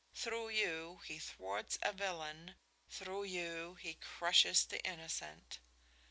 [0.15, 2.55] Through you, He thwarts a villain;
[2.89, 5.59] through you, He crushes the innocent.